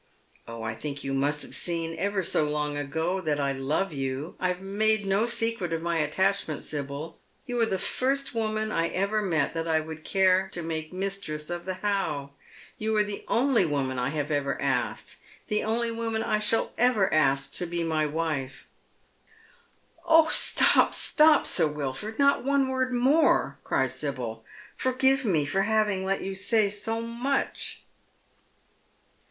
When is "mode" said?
4.59-5.01